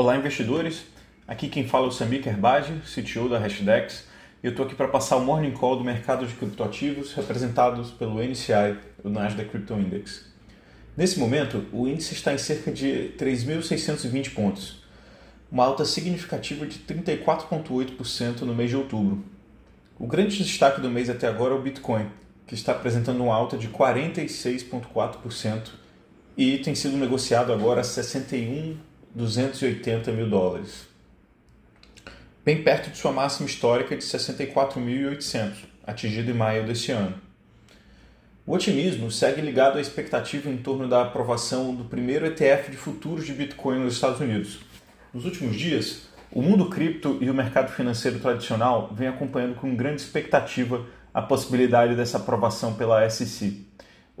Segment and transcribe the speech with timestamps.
[0.00, 0.84] Olá, investidores.
[1.28, 4.06] Aqui quem fala é o Samir Kerbaj, CTO da Hashdex,
[4.42, 8.18] e eu estou aqui para passar o morning call do mercado de criptoativos representados pelo
[8.18, 10.24] NCI, o Nasdaq Crypto Index.
[10.96, 14.82] Nesse momento, o índice está em cerca de 3.620 pontos,
[15.52, 19.22] uma alta significativa de 34,8% no mês de outubro.
[19.98, 22.06] O grande destaque do mês até agora é o Bitcoin,
[22.46, 25.72] que está apresentando uma alta de 46,4%
[26.38, 30.86] e tem sido negociado agora a 61 280 mil dólares,
[32.44, 37.14] bem perto de sua máxima histórica de 64.800, atingida em maio deste ano.
[38.46, 43.26] O otimismo segue ligado à expectativa em torno da aprovação do primeiro ETF de futuros
[43.26, 44.60] de Bitcoin nos Estados Unidos.
[45.12, 50.02] Nos últimos dias, o mundo cripto e o mercado financeiro tradicional vêm acompanhando com grande
[50.02, 53.69] expectativa a possibilidade dessa aprovação pela SEC.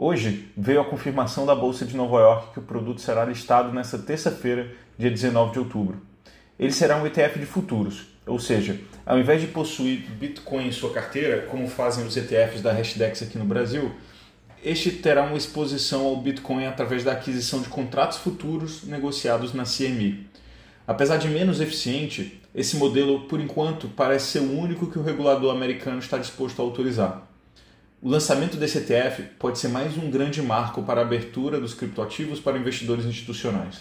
[0.02, 3.98] Hoje veio a confirmação da Bolsa de Nova York que o produto será listado nesta
[3.98, 6.00] terça-feira, dia 19 de outubro.
[6.58, 10.90] Ele será um ETF de futuros, ou seja, ao invés de possuir Bitcoin em sua
[10.90, 13.92] carteira, como fazem os ETFs da Hashdex aqui no Brasil,
[14.64, 20.26] este terá uma exposição ao Bitcoin através da aquisição de contratos futuros negociados na CME.
[20.86, 25.54] Apesar de menos eficiente, esse modelo, por enquanto, parece ser o único que o regulador
[25.54, 27.29] americano está disposto a autorizar.
[28.02, 32.40] O lançamento desse ETF pode ser mais um grande marco para a abertura dos criptoativos
[32.40, 33.80] para investidores institucionais.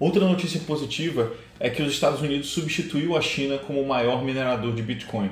[0.00, 4.74] Outra notícia positiva é que os Estados Unidos substituiu a China como o maior minerador
[4.74, 5.30] de Bitcoin.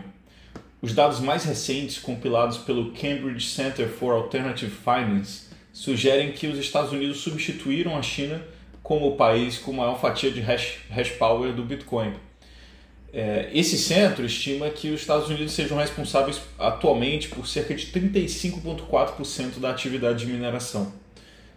[0.81, 6.93] Os dados mais recentes, compilados pelo Cambridge Center for Alternative Finance, sugerem que os Estados
[6.93, 8.41] Unidos substituíram a China
[8.81, 12.12] como o país com maior fatia de hash, hash power do Bitcoin,
[13.12, 19.58] é, esse centro estima que os Estados Unidos sejam responsáveis atualmente por cerca de 35,4%
[19.58, 20.92] da atividade de mineração.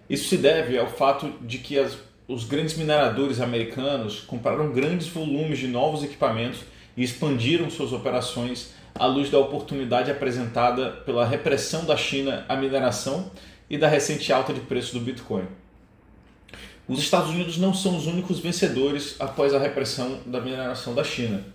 [0.10, 5.60] Isso se deve ao fato de que as, os grandes mineradores americanos compraram grandes volumes
[5.60, 6.62] de novos equipamentos
[6.98, 13.32] e expandiram suas operações à luz da oportunidade apresentada pela repressão da China à mineração
[13.70, 15.46] e da recente alta de preço do Bitcoin.
[16.86, 21.46] Os Estados Unidos não são os únicos vencedores após a repressão da mineração da China.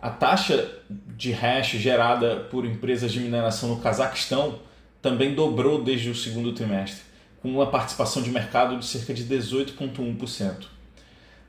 [0.00, 4.60] A taxa de hash gerada por empresas de mineração no Cazaquistão
[5.02, 7.02] também dobrou desde o segundo trimestre,
[7.42, 10.66] com uma participação de mercado de cerca de 18,1%.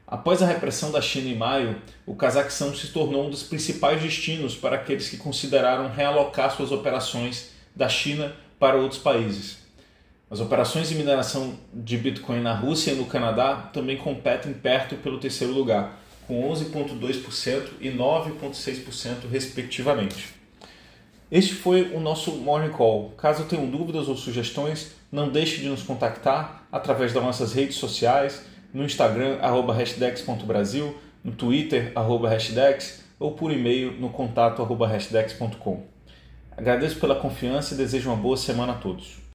[0.08, 4.56] Após a repressão da China em maio, o Cazaquistão se tornou um dos principais destinos
[4.56, 9.69] para aqueles que consideraram realocar suas operações da China para outros países.
[10.32, 15.18] As operações de mineração de Bitcoin na Rússia e no Canadá também competem perto pelo
[15.18, 20.36] terceiro lugar, com 11,2% e 9,6% respectivamente.
[21.32, 23.12] Este foi o nosso Morning Call.
[23.18, 28.46] Caso tenham dúvidas ou sugestões, não deixe de nos contactar através das nossas redes sociais,
[28.72, 35.84] no Instagram, arroba hashdex.brasil, no Twitter, arroba hashdex, ou por e-mail no contato arroba hashdex.com.
[36.56, 39.20] Agradeço pela confiança e desejo uma boa semana a todos.